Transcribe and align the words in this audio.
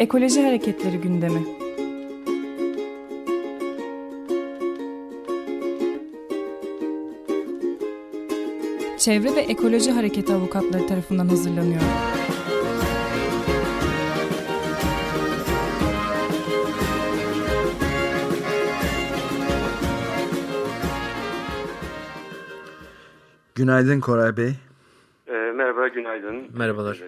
Ekoloji 0.00 0.42
Hareketleri 0.42 1.00
gündemi. 1.00 1.42
Çevre 8.98 9.36
ve 9.36 9.40
Ekoloji 9.40 9.90
Hareketi 9.90 10.34
avukatları 10.34 10.86
tarafından 10.86 11.28
hazırlanıyor. 11.28 11.80
Günaydın 23.54 24.00
Koray 24.00 24.36
Bey. 24.36 24.52
E, 25.26 25.32
merhaba, 25.32 25.88
günaydın. 25.88 26.58
Merhabalar. 26.58 27.00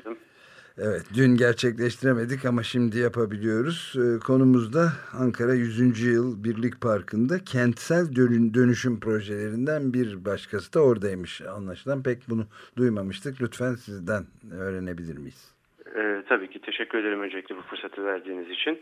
Evet, 0.79 1.03
dün 1.17 1.37
gerçekleştiremedik 1.37 2.45
ama 2.45 2.63
şimdi 2.63 2.99
yapabiliyoruz. 2.99 3.95
Ee, 3.97 4.19
konumuz 4.19 4.73
da 4.73 4.89
Ankara 5.19 5.55
100. 5.55 6.03
Yıl 6.03 6.45
Birlik 6.45 6.81
Parkı'nda 6.81 7.39
kentsel 7.45 8.17
dönüşüm 8.55 9.01
projelerinden 9.01 9.93
bir 9.93 10.25
başkası 10.25 10.75
da 10.75 10.81
oradaymış 10.81 11.41
anlaşılan. 11.41 12.03
Pek 12.03 12.19
bunu 12.29 12.47
duymamıştık. 12.77 13.43
Lütfen 13.43 13.75
sizden 13.75 14.25
öğrenebilir 14.59 15.19
miyiz? 15.19 15.55
Ee, 15.97 16.23
tabii 16.29 16.51
ki. 16.51 16.61
Teşekkür 16.61 16.99
ederim 16.99 17.21
öncelikle 17.21 17.57
bu 17.57 17.63
fırsatı 17.63 18.05
verdiğiniz 18.05 18.51
için. 18.51 18.81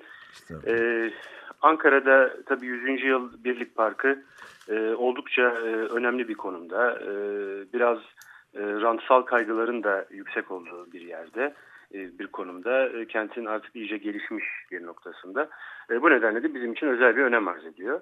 Ee, 0.66 1.10
Ankara'da 1.62 2.36
tabii 2.46 2.66
100. 2.66 3.04
Yıl 3.04 3.44
Birlik 3.44 3.76
Parkı 3.76 4.22
e, 4.68 4.78
oldukça 4.78 5.42
e, 5.42 5.70
önemli 5.70 6.28
bir 6.28 6.34
konumda. 6.34 6.98
E, 7.00 7.12
biraz 7.72 7.98
e, 8.54 8.60
rantsal 8.60 9.22
kaygıların 9.22 9.82
da 9.82 10.06
yüksek 10.10 10.50
olduğu 10.50 10.92
bir 10.92 11.00
yerde. 11.00 11.54
E, 11.94 12.18
bir 12.18 12.26
konumda. 12.26 12.88
E, 12.88 13.06
kentin 13.06 13.44
artık 13.44 13.76
iyice 13.76 13.96
gelişmiş 13.96 14.44
bir 14.70 14.86
noktasında. 14.86 15.48
E, 15.90 16.02
bu 16.02 16.10
nedenle 16.10 16.42
de 16.42 16.54
bizim 16.54 16.72
için 16.72 16.86
özel 16.86 17.16
bir 17.16 17.22
önem 17.22 17.48
arz 17.48 17.66
ediyor. 17.66 18.00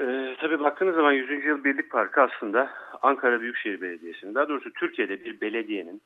E, 0.00 0.36
tabii 0.40 0.60
baktığınız 0.60 0.94
zaman 0.94 1.12
100. 1.12 1.44
Yıl 1.44 1.64
Birlik 1.64 1.90
Parkı 1.90 2.22
aslında 2.22 2.70
Ankara 3.02 3.40
Büyükşehir 3.40 3.80
Belediyesi'nin, 3.80 4.34
daha 4.34 4.48
doğrusu 4.48 4.72
Türkiye'de 4.72 5.24
bir 5.24 5.40
belediyenin 5.40 6.02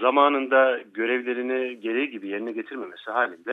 zamanında 0.00 0.80
görevlerini 0.94 1.80
gereği 1.80 2.10
gibi 2.10 2.28
yerine 2.28 2.52
getirmemesi 2.52 3.10
halinde 3.10 3.52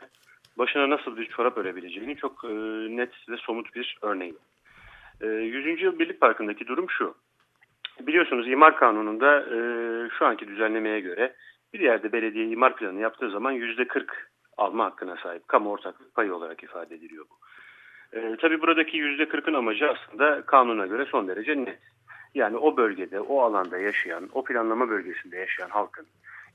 başına 0.58 0.90
nasıl 0.90 1.18
bir 1.18 1.26
çorap 1.26 1.58
örebileceğini 1.58 2.16
çok 2.16 2.44
net 2.90 3.30
ve 3.30 3.38
somut 3.38 3.76
bir 3.76 3.98
örneği. 4.02 4.34
100. 5.22 5.82
Yıl 5.82 6.00
Birlik 6.00 6.22
Parkı'ndaki 6.22 6.68
durum 6.68 6.90
şu. 6.90 7.16
Biliyorsunuz 8.00 8.48
imar 8.48 8.78
kanununda 8.78 9.46
şu 10.20 10.26
anki 10.26 10.48
düzenlemeye 10.48 11.00
göre 11.00 11.34
bir 11.80 11.84
yerde 11.84 12.12
belediye 12.12 12.48
imar 12.48 12.76
planı 12.76 13.00
yaptığı 13.00 13.30
zaman 13.30 13.52
yüzde 13.52 13.88
40 13.88 14.30
alma 14.58 14.86
hakkına 14.86 15.16
sahip. 15.16 15.48
Kamu 15.48 15.72
ortaklık 15.72 16.16
payı 16.16 16.36
olarak 16.36 16.64
ifade 16.64 16.96
ediliyor 16.96 17.26
bu. 17.30 17.38
E, 18.18 18.38
tabii 18.38 18.62
buradaki 18.62 18.98
yüzde 18.98 19.24
40'ın 19.24 19.54
amacı 19.54 19.90
aslında 19.90 20.42
kanuna 20.42 20.86
göre 20.86 21.06
son 21.06 21.28
derece 21.28 21.58
net. 21.58 21.80
Yani 22.36 22.58
o 22.58 22.78
bölgede, 22.78 23.20
o 23.20 23.42
alanda 23.42 23.78
yaşayan, 23.78 24.30
o 24.34 24.44
planlama 24.44 24.90
bölgesinde 24.90 25.38
yaşayan 25.38 25.70
halkın 25.70 26.06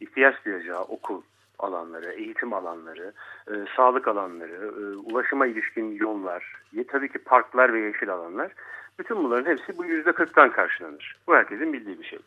ihtiyaç 0.01 0.45
duyacağı 0.45 0.83
okul 0.83 1.23
alanları, 1.59 2.13
eğitim 2.13 2.53
alanları, 2.53 3.13
e, 3.49 3.53
sağlık 3.77 4.09
alanları, 4.09 4.73
e, 4.81 4.97
ulaşıma 4.97 5.47
ilişkin 5.47 5.93
yollar, 5.93 6.53
e, 6.79 6.85
tabii 6.85 7.13
ki 7.13 7.19
parklar 7.19 7.73
ve 7.73 7.81
yeşil 7.81 8.11
alanlar. 8.11 8.53
Bütün 8.99 9.25
bunların 9.25 9.51
hepsi 9.51 9.79
bu 9.79 9.85
yüzde 9.85 10.11
40'tan 10.11 10.53
karşılanır. 10.53 11.17
Bu 11.27 11.35
herkesin 11.35 11.73
bildiği 11.73 11.99
bir 11.99 12.05
şey. 12.05 12.19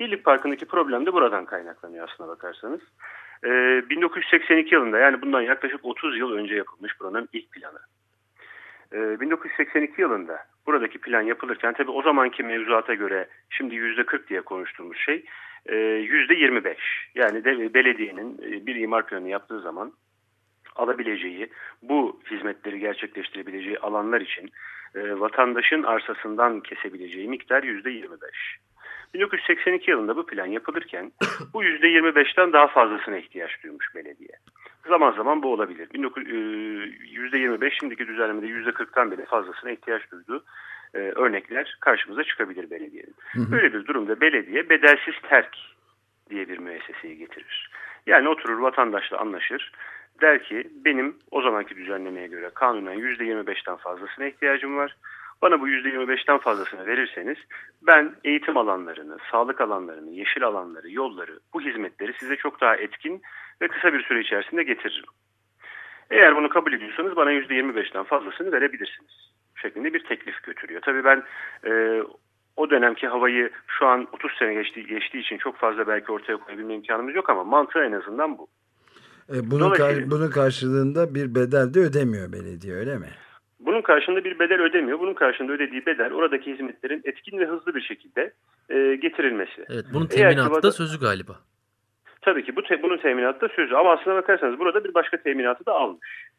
Birlik 0.00 0.24
Parkı'ndaki 0.24 0.66
problem 0.66 1.06
de 1.06 1.12
buradan 1.12 1.44
kaynaklanıyor 1.44 2.08
aslına 2.08 2.28
bakarsanız. 2.28 2.80
Ee, 3.44 3.48
1982 3.90 4.74
yılında 4.74 4.98
yani 4.98 5.22
bundan 5.22 5.42
yaklaşık 5.42 5.84
30 5.84 6.18
yıl 6.18 6.32
önce 6.32 6.54
yapılmış 6.54 7.00
buranın 7.00 7.28
ilk 7.32 7.52
planı. 7.52 7.78
Ee, 8.92 9.20
1982 9.20 10.00
yılında 10.00 10.46
buradaki 10.66 10.98
plan 10.98 11.22
yapılırken 11.22 11.72
tabi 11.72 11.90
o 11.90 12.02
zamanki 12.02 12.42
mevzuata 12.42 12.94
göre 12.94 13.28
şimdi 13.50 13.74
%40 13.74 14.28
diye 14.28 14.40
konuştuğumuz 14.40 14.98
şey 14.98 15.24
e, 15.66 15.74
%25. 15.74 16.76
Yani 17.14 17.44
de, 17.44 17.74
belediyenin 17.74 18.38
e, 18.42 18.66
bir 18.66 18.76
imar 18.76 19.06
planı 19.06 19.28
yaptığı 19.28 19.60
zaman 19.60 19.92
alabileceği, 20.76 21.50
bu 21.82 22.20
hizmetleri 22.30 22.78
gerçekleştirebileceği 22.78 23.78
alanlar 23.78 24.20
için 24.20 24.50
e, 24.94 25.20
vatandaşın 25.20 25.82
arsasından 25.82 26.60
kesebileceği 26.60 27.28
miktar 27.28 27.62
%25. 27.62 28.08
1982 29.14 29.90
yılında 29.90 30.16
bu 30.16 30.26
plan 30.26 30.46
yapılırken 30.46 31.12
bu 31.54 31.64
%25'ten 31.64 32.52
daha 32.52 32.66
fazlasına 32.66 33.18
ihtiyaç 33.18 33.62
duymuş 33.62 33.94
belediye. 33.94 34.38
Zaman 34.88 35.12
zaman 35.12 35.42
bu 35.42 35.52
olabilir. 35.52 35.88
%25 35.88 37.66
e, 37.66 37.70
şimdiki 37.70 38.08
düzenlemede 38.08 38.46
%40'tan 38.46 39.10
bile 39.10 39.24
fazlasına 39.24 39.70
ihtiyaç 39.70 40.10
duyduğu 40.10 40.44
e, 40.94 40.98
örnekler 40.98 41.76
karşımıza 41.80 42.24
çıkabilir 42.24 42.70
belediyenin. 42.70 43.14
Böyle 43.50 43.74
bir 43.74 43.86
durumda 43.86 44.20
belediye 44.20 44.68
bedelsiz 44.68 45.14
terk 45.28 45.56
diye 46.30 46.48
bir 46.48 46.58
müesseseyi 46.58 47.18
getirir. 47.18 47.70
Yani 48.06 48.28
oturur 48.28 48.58
vatandaşla 48.58 49.18
anlaşır. 49.18 49.72
Der 50.20 50.42
ki 50.42 50.70
benim 50.84 51.16
o 51.30 51.42
zamanki 51.42 51.76
düzenlemeye 51.76 52.26
göre 52.26 52.50
kanunen 52.54 52.98
%25'ten 52.98 53.76
fazlasına 53.76 54.26
ihtiyacım 54.26 54.76
var. 54.76 54.96
Bana 55.44 55.60
bu 55.60 55.68
%25'ten 55.68 56.38
fazlasını 56.38 56.86
verirseniz 56.86 57.38
ben 57.82 58.14
eğitim 58.24 58.56
alanlarını, 58.56 59.16
sağlık 59.30 59.60
alanlarını, 59.60 60.10
yeşil 60.10 60.44
alanları, 60.44 60.90
yolları, 60.90 61.38
bu 61.54 61.60
hizmetleri 61.60 62.12
size 62.18 62.36
çok 62.36 62.60
daha 62.60 62.76
etkin 62.76 63.22
ve 63.60 63.68
kısa 63.68 63.92
bir 63.92 64.02
süre 64.02 64.20
içerisinde 64.20 64.62
getiririm. 64.62 65.10
Eğer 66.10 66.36
bunu 66.36 66.48
kabul 66.48 66.72
ediyorsanız 66.72 67.16
bana 67.16 67.32
%25'ten 67.32 68.04
fazlasını 68.04 68.52
verebilirsiniz 68.52 69.32
şeklinde 69.62 69.94
bir 69.94 70.04
teklif 70.04 70.42
götürüyor. 70.42 70.80
Tabii 70.84 71.04
ben 71.04 71.22
e, 71.66 72.02
o 72.56 72.70
dönemki 72.70 73.06
havayı 73.06 73.50
şu 73.66 73.86
an 73.86 74.06
30 74.12 74.32
sene 74.38 74.54
geçti, 74.54 74.86
geçtiği 74.86 75.18
için 75.18 75.38
çok 75.38 75.56
fazla 75.56 75.86
belki 75.86 76.12
ortaya 76.12 76.36
koyabilme 76.36 76.74
imkanımız 76.74 77.14
yok 77.14 77.30
ama 77.30 77.44
mantığı 77.44 77.84
en 77.84 77.92
azından 77.92 78.38
bu. 78.38 78.48
E, 79.34 79.50
bunun, 79.50 79.72
kar, 79.72 80.10
bunun 80.10 80.30
karşılığında 80.30 81.14
bir 81.14 81.34
bedel 81.34 81.74
de 81.74 81.80
ödemiyor 81.80 82.32
belediye 82.32 82.74
öyle 82.74 82.98
mi? 82.98 83.08
Bunun 83.66 83.82
karşılığında 83.82 84.24
bir 84.24 84.38
bedel 84.38 84.60
ödemiyor. 84.60 85.00
Bunun 85.00 85.14
karşılığında 85.14 85.52
ödediği 85.52 85.86
bedel 85.86 86.12
oradaki 86.12 86.52
hizmetlerin 86.52 87.02
etkin 87.04 87.38
ve 87.38 87.46
hızlı 87.46 87.74
bir 87.74 87.80
şekilde 87.80 88.32
e, 88.68 88.94
getirilmesi. 88.94 89.64
Evet, 89.70 89.84
bunun 89.94 90.06
teminatı 90.06 90.62
da 90.62 90.72
sözü 90.72 91.00
galiba. 91.00 91.32
Tabii 92.20 92.44
ki 92.44 92.56
bu 92.56 92.62
te, 92.62 92.82
bunun 92.82 92.96
teminatı 92.96 93.40
da 93.40 93.48
sözü 93.48 93.74
ama 93.74 93.92
aslına 93.92 94.16
bakarsanız 94.16 94.58
burada 94.58 94.84
bir 94.84 94.94
başka 94.94 95.16
teminatı 95.16 95.66
da 95.66 95.72
almış. 95.72 96.30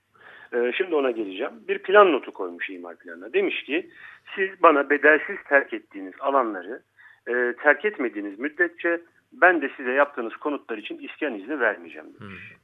E, 0.53 0.71
şimdi 0.77 0.95
ona 0.95 1.11
geleceğim. 1.11 1.53
Bir 1.67 1.79
plan 1.79 2.11
notu 2.11 2.31
koymuş 2.31 2.69
imar 2.69 2.95
planına. 2.95 3.33
Demiş 3.33 3.63
ki 3.63 3.89
siz 4.35 4.49
bana 4.63 4.89
bedelsiz 4.89 5.35
terk 5.49 5.73
ettiğiniz 5.73 6.13
alanları 6.19 6.81
e, 7.27 7.53
terk 7.63 7.85
etmediğiniz 7.85 8.39
müddetçe 8.39 9.01
ben 9.33 9.61
de 9.61 9.71
size 9.77 9.91
yaptığınız 9.91 10.35
konutlar 10.35 10.77
için 10.77 10.97
iskan 10.97 11.33
izni 11.33 11.59
vermeyeceğim 11.59 12.07
demiş. 12.19 12.51
Hmm. 12.51 12.57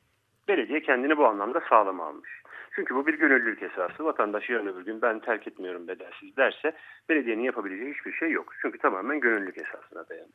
Belediye 0.47 0.81
kendini 0.81 1.17
bu 1.17 1.25
anlamda 1.25 1.61
sağlama 1.69 2.05
almış. 2.05 2.40
Çünkü 2.75 2.95
bu 2.95 3.07
bir 3.07 3.13
gönüllülük 3.13 3.63
esası. 3.63 4.05
Vatandaş 4.05 4.49
yarın 4.49 4.67
öbür 4.67 4.85
gün 4.85 5.01
ben 5.01 5.19
terk 5.19 5.47
etmiyorum 5.47 5.87
bedelsiz 5.87 6.37
derse 6.37 6.73
belediyenin 7.09 7.43
yapabileceği 7.43 7.93
hiçbir 7.93 8.13
şey 8.13 8.31
yok. 8.31 8.53
Çünkü 8.61 8.77
tamamen 8.77 9.19
gönüllülük 9.19 9.57
esasına 9.57 10.09
dayanıyor. 10.09 10.33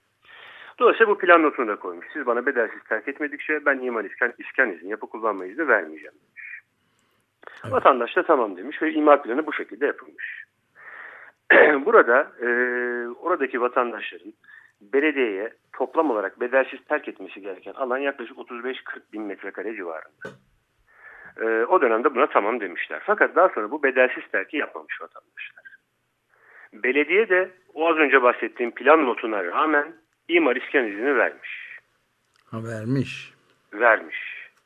Dolayısıyla 0.79 1.13
bu 1.13 1.19
plan 1.19 1.43
notunu 1.43 1.69
da 1.69 1.77
koymuş. 1.77 2.07
Siz 2.13 2.27
bana 2.27 2.47
bedelsiz 2.47 2.81
terk 2.89 3.09
etmedikçe 3.09 3.67
ben 3.67 3.79
imar 3.79 4.05
iskan, 4.05 4.33
iskan 4.39 4.73
izni, 4.73 4.91
yapı 4.91 5.07
kullanma 5.07 5.47
izni 5.47 5.69
vermeyeceğim 5.69 6.15
demiş. 6.15 6.61
Evet. 7.65 7.73
Vatandaş 7.73 8.17
da 8.17 8.23
tamam 8.23 8.57
demiş 8.57 8.83
ve 8.83 8.93
imar 8.93 9.23
planı 9.23 9.47
bu 9.47 9.53
şekilde 9.53 9.87
yapılmış. 9.87 10.45
Burada 11.87 12.33
e, 12.41 12.49
oradaki 13.09 13.61
vatandaşların 13.61 14.33
belediyeye 14.81 15.53
toplam 15.73 16.11
olarak 16.11 16.41
bedelsiz 16.41 16.85
terk 16.89 17.09
etmesi 17.09 17.41
gereken 17.41 17.73
alan 17.73 17.99
yaklaşık 17.99 18.37
35-40 18.37 18.75
bin 19.13 19.23
metrekare 19.23 19.77
civarında. 19.77 20.29
E, 21.41 21.45
o 21.45 21.81
dönemde 21.81 22.15
buna 22.15 22.27
tamam 22.27 22.61
demişler. 22.61 23.03
Fakat 23.07 23.37
daha 23.37 23.49
sonra 23.49 23.71
bu 23.71 23.83
bedelsiz 23.83 24.23
terki 24.33 24.57
yapmamış 24.57 25.01
vatandaşlar. 25.01 25.65
Belediye 26.73 27.29
de 27.29 27.51
o 27.75 27.89
az 27.89 27.97
önce 27.97 28.23
bahsettiğim 28.23 28.71
plan 28.71 29.07
notuna 29.07 29.45
rağmen 29.45 29.93
imar 30.29 30.57
iskan 30.57 30.87
izni 30.87 31.17
vermiş. 31.17 31.79
Ha, 32.51 32.65
vermiş. 32.65 33.33
Vermiş. 33.73 34.17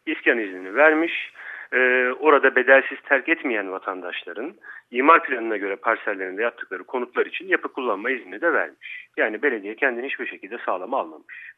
İskan 0.07 0.39
iznini 0.39 0.75
vermiş. 0.75 1.33
Ee, 1.73 2.13
orada 2.21 2.57
bedelsiz 2.57 2.99
terk 3.09 3.29
etmeyen 3.29 3.73
vatandaşların 3.73 4.55
imar 4.91 5.23
planına 5.23 5.57
göre 5.57 5.77
parsellerinde 5.77 6.43
yaptıkları 6.43 6.85
konutlar 6.85 7.27
için 7.27 7.49
yapı 7.49 7.73
kullanma 7.73 8.11
izni 8.11 8.41
de 8.41 8.53
vermiş. 8.53 9.09
Yani 9.17 9.43
belediye 9.43 9.77
kendini 9.77 10.07
hiçbir 10.07 10.27
şekilde 10.27 10.59
sağlama 10.67 11.01
almamış. 11.01 11.55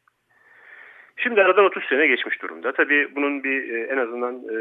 Şimdi 1.22 1.42
aradan 1.42 1.64
30 1.64 1.84
sene 1.84 2.06
geçmiş 2.06 2.42
durumda. 2.42 2.72
Tabii 2.72 3.16
bunun 3.16 3.44
bir 3.44 3.74
e, 3.74 3.80
en 3.92 3.96
azından 3.96 4.34
e, 4.34 4.56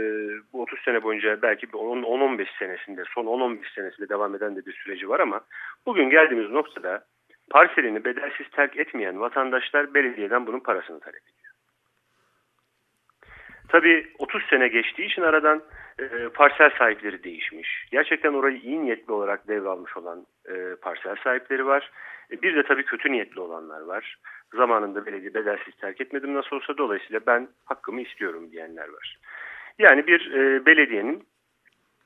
bu 0.54 0.62
30 0.62 0.80
sene 0.80 1.04
boyunca 1.04 1.42
belki 1.42 1.68
10-15 1.68 2.48
senesinde, 2.60 3.04
son 3.14 3.26
10-15 3.26 3.74
senesinde 3.76 4.10
devam 4.10 4.36
eden 4.36 4.56
de 4.56 4.66
bir 4.66 4.74
süreci 4.74 5.10
var 5.10 5.20
ama 5.20 5.42
bugün 5.86 6.10
geldiğimiz 6.10 6.50
noktada 6.52 7.06
parselini 7.50 8.06
bedelsiz 8.06 8.50
terk 8.52 8.78
etmeyen 8.78 9.20
vatandaşlar 9.20 9.94
belediyeden 9.94 10.48
bunun 10.48 10.60
parasını 10.60 11.00
talep 11.00 11.22
ediyor. 11.24 11.54
Tabii 13.68 14.08
30 14.20 14.44
sene 14.50 14.68
geçtiği 14.68 15.06
için 15.06 15.22
aradan 15.22 15.64
e, 16.00 16.30
parsel 16.34 16.70
sahipleri 16.78 17.24
değişmiş. 17.24 17.86
Gerçekten 17.92 18.34
orayı 18.34 18.58
iyi 18.58 18.82
niyetli 18.82 19.14
olarak 19.14 19.48
devralmış 19.48 19.98
olan 19.98 20.26
parsel 20.82 21.16
sahipleri 21.24 21.66
var. 21.66 21.92
Bir 22.32 22.56
de 22.56 22.64
tabii 22.64 22.86
kötü 22.86 23.12
niyetli 23.12 23.42
olanlar 23.42 23.82
var. 23.82 24.18
Zamanında 24.54 25.06
belediye 25.06 25.34
bedelsiz 25.34 25.76
terk 25.76 26.02
etmedim 26.02 26.34
nasıl 26.34 26.56
olsa 26.56 26.78
dolayısıyla 26.78 27.20
ben 27.28 27.48
hakkımı 27.66 28.02
istiyorum 28.02 28.52
diyenler 28.52 28.90
var. 28.90 29.18
Yani 29.80 30.08
bir 30.08 30.32
e, 30.32 30.66
belediyenin 30.66 31.24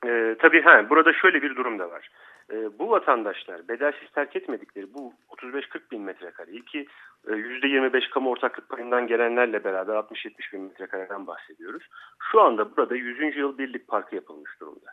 e, 0.06 0.36
tabii 0.38 0.62
he, 0.62 0.90
burada 0.90 1.12
şöyle 1.12 1.42
bir 1.42 1.56
durum 1.56 1.78
da 1.78 1.90
var. 1.90 2.08
E, 2.52 2.78
bu 2.78 2.90
vatandaşlar 2.90 3.68
bedelsiz 3.68 4.10
terk 4.10 4.36
etmedikleri 4.36 4.94
bu 4.94 5.12
35-40 5.28 5.90
bin 5.90 6.02
metrekareyi 6.02 6.64
ki 6.64 6.86
e, 7.28 7.30
%25 7.30 8.10
kamu 8.10 8.30
ortaklık 8.30 8.68
payından 8.68 9.06
gelenlerle 9.06 9.64
beraber 9.64 9.94
60-70 9.94 10.52
bin 10.52 10.60
metrekareden 10.60 11.26
bahsediyoruz. 11.26 11.88
Şu 12.32 12.40
anda 12.40 12.76
burada 12.76 12.96
100. 12.96 13.36
yıl 13.36 13.58
birlik 13.58 13.88
parkı 13.88 14.14
yapılmış 14.14 14.60
durumda. 14.60 14.90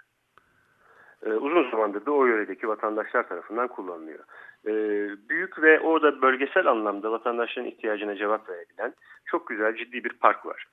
E, 1.25 1.29
uzun 1.29 1.71
zamandır 1.71 2.05
da 2.05 2.11
o 2.11 2.25
yöredeki 2.25 2.67
vatandaşlar 2.67 3.27
tarafından 3.27 3.67
kullanılıyor. 3.67 4.23
E, 4.65 4.71
büyük 5.29 5.61
ve 5.61 5.79
orada 5.79 6.21
bölgesel 6.21 6.67
anlamda 6.67 7.11
vatandaşların 7.11 7.71
ihtiyacına 7.71 8.15
cevap 8.15 8.49
verebilen 8.49 8.93
çok 9.25 9.47
güzel 9.47 9.75
ciddi 9.75 10.03
bir 10.03 10.13
park 10.13 10.45
var. 10.45 10.67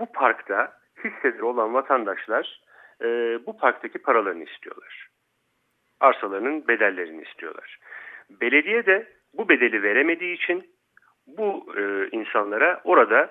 Bu 0.00 0.12
parkta 0.12 0.72
hisseleri 1.04 1.44
olan 1.44 1.74
vatandaşlar 1.74 2.60
e, 3.02 3.06
bu 3.46 3.56
parktaki 3.56 3.98
paralarını 3.98 4.44
istiyorlar. 4.44 5.08
Arsalarının 6.00 6.68
bedellerini 6.68 7.22
istiyorlar. 7.22 7.78
Belediye 8.30 8.86
de 8.86 9.08
bu 9.34 9.48
bedeli 9.48 9.82
veremediği 9.82 10.34
için 10.34 10.74
bu 11.26 11.74
insanlara 12.12 12.80
orada 12.84 13.30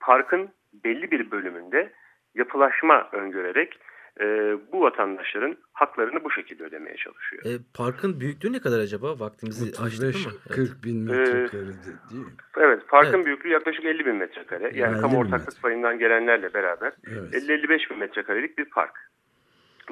parkın 0.00 0.50
belli 0.84 1.10
bir 1.10 1.30
bölümünde 1.30 1.92
yapılaşma 2.34 3.08
öngörerek 3.12 3.78
e, 4.20 4.56
bu 4.72 4.80
vatandaşların 4.80 5.56
haklarını 5.72 6.24
bu 6.24 6.30
şekilde 6.30 6.64
ödemeye 6.64 6.96
çalışıyor. 6.96 7.42
E, 7.44 7.58
parkın 7.74 8.20
büyüklüğü 8.20 8.52
ne 8.52 8.60
kadar 8.60 8.78
acaba? 8.78 9.20
Vaktimizi 9.20 9.82
açtık 9.82 10.14
mı? 10.26 10.32
40 10.48 10.84
bin 10.84 11.02
metrekare 11.02 11.62
ee, 11.62 12.10
değil 12.10 12.24
mi? 12.24 12.32
Evet 12.56 12.88
parkın 12.88 13.16
evet. 13.16 13.26
büyüklüğü 13.26 13.48
yaklaşık 13.48 13.84
50 13.84 14.06
bin 14.06 14.16
metrekare. 14.16 14.64
Yani, 14.64 14.78
yani 14.78 15.00
kamu 15.00 15.18
ortaklık 15.18 15.48
metre. 15.48 15.60
payından 15.62 15.98
gelenlerle 15.98 16.54
beraber 16.54 16.92
evet. 17.08 17.34
50-55 17.34 17.90
bin 17.90 17.98
metrekarelik 17.98 18.58
bir 18.58 18.64
park. 18.64 19.10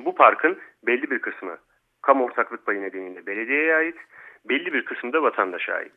Bu 0.05 0.15
parkın 0.15 0.59
belli 0.87 1.11
bir 1.11 1.19
kısmı 1.19 1.59
kamu 2.03 2.25
ortaklık 2.25 2.67
payı 2.67 2.83
nedeniyle 2.83 3.27
belediyeye 3.27 3.75
ait, 3.75 3.97
belli 4.49 4.73
bir 4.73 4.85
kısmı 4.85 5.13
da 5.13 5.23
vatandaşa 5.23 5.73
ait. 5.73 5.93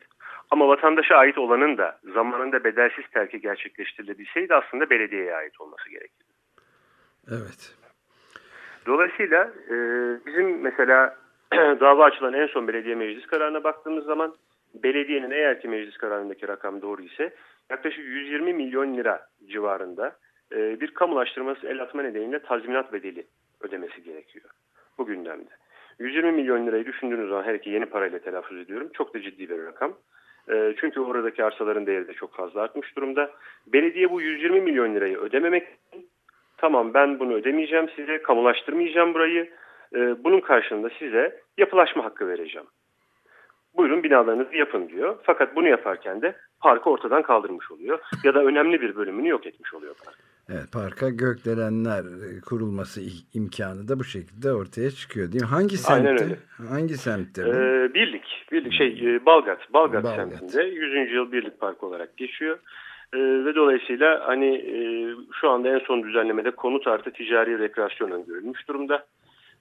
Ama 0.50 0.68
vatandaşa 0.68 1.16
ait 1.16 1.38
olanın 1.38 1.78
da 1.78 2.00
zamanında 2.14 2.64
bedelsiz 2.64 3.04
terki 3.12 3.40
gerçekleştirilebilseydi 3.40 4.54
aslında 4.54 4.90
belediyeye 4.90 5.34
ait 5.34 5.60
olması 5.60 5.90
gerekirdi. 5.90 6.32
Evet. 7.30 7.81
Dolayısıyla 8.86 9.52
e, 9.70 9.76
bizim 10.26 10.60
mesela 10.60 11.16
dava 11.52 12.04
açılan 12.04 12.32
en 12.32 12.46
son 12.46 12.68
belediye 12.68 12.94
meclis 12.94 13.26
kararına 13.26 13.64
baktığımız 13.64 14.04
zaman 14.04 14.34
belediyenin 14.74 15.30
eğer 15.30 15.60
ki 15.60 15.68
meclis 15.68 15.96
kararındaki 15.96 16.48
rakam 16.48 16.82
doğru 16.82 17.02
ise 17.02 17.34
yaklaşık 17.70 18.04
120 18.04 18.52
milyon 18.54 18.96
lira 18.96 19.26
civarında 19.46 20.16
e, 20.52 20.80
bir 20.80 20.94
kamulaştırması 20.94 21.66
el 21.66 21.82
atma 21.82 22.02
nedeniyle 22.02 22.38
tazminat 22.38 22.92
bedeli 22.92 23.26
ödemesi 23.60 24.02
gerekiyor 24.02 24.44
bu 24.98 25.06
gündemde. 25.06 25.50
120 25.98 26.32
milyon 26.32 26.66
lirayı 26.66 26.86
düşündüğünüz 26.86 27.28
zaman 27.28 27.42
her 27.42 27.54
iki 27.54 27.70
yeni 27.70 27.86
parayla 27.86 28.18
telaffuz 28.18 28.58
ediyorum. 28.58 28.90
Çok 28.92 29.14
da 29.14 29.20
ciddi 29.20 29.48
bir 29.48 29.64
rakam. 29.64 29.94
E, 30.50 30.74
çünkü 30.80 31.00
oradaki 31.00 31.44
arsaların 31.44 31.86
değeri 31.86 32.08
de 32.08 32.12
çok 32.12 32.34
fazla 32.34 32.62
artmış 32.62 32.96
durumda. 32.96 33.30
Belediye 33.66 34.10
bu 34.10 34.20
120 34.20 34.60
milyon 34.60 34.94
lirayı 34.94 35.18
ödememek 35.18 35.68
tamam 36.62 36.94
ben 36.94 37.18
bunu 37.18 37.32
ödemeyeceğim 37.32 37.88
size, 37.96 38.22
kamulaştırmayacağım 38.22 39.14
burayı. 39.14 39.50
E, 39.94 40.24
bunun 40.24 40.40
karşılığında 40.40 40.90
size 40.98 41.40
yapılaşma 41.58 42.04
hakkı 42.04 42.28
vereceğim. 42.28 42.66
Buyurun 43.76 44.02
binalarınızı 44.02 44.56
yapın 44.56 44.88
diyor. 44.88 45.16
Fakat 45.22 45.56
bunu 45.56 45.68
yaparken 45.68 46.22
de 46.22 46.36
parkı 46.60 46.90
ortadan 46.90 47.22
kaldırmış 47.22 47.70
oluyor. 47.70 47.98
Ya 48.24 48.34
da 48.34 48.44
önemli 48.44 48.80
bir 48.80 48.96
bölümünü 48.96 49.28
yok 49.28 49.46
etmiş 49.46 49.74
oluyor 49.74 49.94
park. 50.04 50.16
Evet, 50.50 50.72
parka 50.72 51.08
gökdelenler 51.08 52.04
e, 52.04 52.40
kurulması 52.40 53.00
imkanı 53.34 53.88
da 53.88 53.98
bu 53.98 54.04
şekilde 54.04 54.52
ortaya 54.52 54.90
çıkıyor 54.90 55.32
değil 55.32 55.42
mi? 55.42 55.48
Hangi 55.48 55.76
semtte? 55.76 56.38
Hangi 56.68 56.94
semtte? 56.94 57.42
Ee, 57.42 57.94
birlik. 57.94 58.46
Birlik 58.52 58.72
şey 58.72 59.14
e, 59.14 59.26
Balgat. 59.26 59.72
Balgat, 59.72 60.04
Balgat 60.04 60.16
semtinde 60.16 60.62
100. 60.62 61.12
yıl 61.12 61.32
birlik 61.32 61.60
park 61.60 61.82
olarak 61.82 62.16
geçiyor. 62.16 62.58
Ee, 63.14 63.18
ve 63.18 63.54
dolayısıyla 63.54 64.28
hani 64.28 64.54
e, 64.56 64.76
şu 65.40 65.50
anda 65.50 65.68
en 65.68 65.78
son 65.78 66.02
düzenlemede 66.02 66.50
konut 66.50 66.86
artı 66.86 67.10
ticari 67.10 67.58
rekreasyon 67.58 68.10
öngörülmüş 68.10 68.68
durumda. 68.68 69.04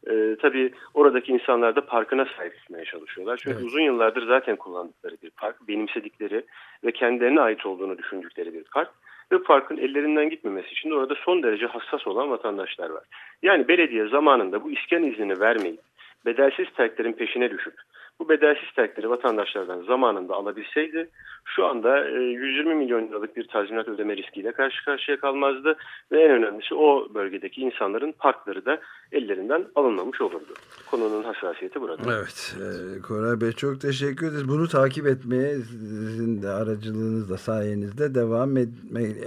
Ee, 0.09 0.36
tabii 0.42 0.71
oradaki 0.94 1.31
insanlar 1.31 1.75
da 1.75 1.86
parkına 1.86 2.25
sahip 2.38 2.57
tutmaya 2.57 2.86
çalışıyorlar. 2.86 3.38
Çünkü 3.44 3.57
evet. 3.57 3.68
uzun 3.68 3.81
yıllardır 3.81 4.27
zaten 4.27 4.56
kullandıkları 4.56 5.15
bir 5.24 5.30
park, 5.30 5.68
benimsedikleri 5.68 6.45
ve 6.83 6.92
kendilerine 6.92 7.42
ait 7.42 7.65
olduğunu 7.65 7.98
düşündükleri 7.98 8.53
bir 8.53 8.63
park 8.63 8.89
ve 9.31 9.44
parkın 9.44 9.77
ellerinden 9.77 10.30
gitmemesi 10.30 10.71
için 10.71 10.89
de 10.89 10.95
orada 10.95 11.15
son 11.15 11.44
derece 11.44 11.65
hassas 11.65 12.07
olan 12.07 12.30
vatandaşlar 12.30 12.89
var. 12.89 13.04
Yani 13.44 13.68
belediye 13.68 14.07
zamanında 14.07 14.63
bu 14.63 14.71
iskan 14.71 15.04
iznini 15.04 15.39
vermeyip 15.39 15.80
bedelsiz 16.25 16.65
terklerin 16.77 17.13
peşine 17.13 17.51
düşüp 17.51 17.74
bu 18.21 18.29
bedelsiz 18.29 18.71
terkleri 18.75 19.09
vatandaşlardan 19.09 19.81
zamanında 19.81 20.33
alabilseydi 20.35 21.09
şu 21.45 21.65
anda 21.65 22.07
120 22.07 22.71
e, 22.71 22.75
milyon 22.75 23.07
liralık 23.07 23.35
bir 23.35 23.47
tazminat 23.47 23.88
ödeme 23.88 24.18
riskiyle 24.18 24.51
karşı 24.51 24.85
karşıya 24.85 25.19
kalmazdı 25.19 25.77
ve 26.12 26.23
en 26.23 26.31
önemlisi 26.31 26.75
o 26.75 27.13
bölgedeki 27.13 27.62
insanların 27.62 28.12
parkları 28.12 28.65
da 28.65 28.79
ellerinden 29.12 29.65
alınmamış 29.75 30.21
olurdu. 30.21 30.53
Konunun 30.91 31.23
hassasiyeti 31.23 31.81
burada. 31.81 32.03
Evet. 32.06 32.56
E, 32.59 33.01
Koray 33.01 33.41
Bey 33.41 33.51
çok 33.51 33.81
teşekkür 33.81 34.27
ederiz. 34.27 34.50
Bunu 34.50 34.68
takip 34.68 35.07
etmeye 35.07 35.56
sizin 35.56 36.41
de 36.41 36.47
aracılığınızla 36.47 37.38
sayenizde 37.38 38.15
devam 38.15 38.57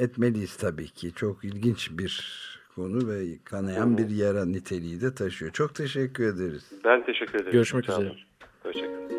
etmeliyiz 0.00 0.56
tabii 0.56 0.88
ki. 0.88 1.14
Çok 1.14 1.44
ilginç 1.44 1.90
bir 1.98 2.44
konu 2.74 3.08
ve 3.08 3.38
kanayan 3.44 3.98
bir 3.98 4.10
yara 4.10 4.44
niteliği 4.44 5.00
de 5.00 5.14
taşıyor. 5.14 5.52
Çok 5.52 5.74
teşekkür 5.74 6.24
ederiz. 6.24 6.72
Ben 6.84 7.06
teşekkür 7.06 7.34
ederim. 7.34 7.52
Görüşmek 7.52 7.88
üzere. 7.88 8.12
Hoşçakalın. 8.64 9.10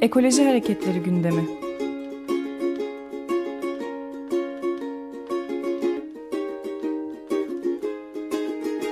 Ekoloji 0.00 0.44
Hareketleri 0.44 1.00
gündemi. 1.00 1.44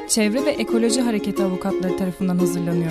Çevre 0.08 0.44
ve 0.44 0.50
Ekoloji 0.50 1.00
Hareketi 1.00 1.44
avukatları 1.44 1.96
tarafından 1.96 2.38
hazırlanıyor. 2.38 2.90